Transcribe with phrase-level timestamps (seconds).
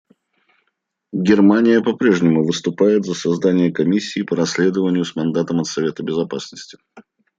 [1.13, 6.79] Германия по-прежнему выступает за создание комиссии по расследованию с мандатом от Совета Безопасности.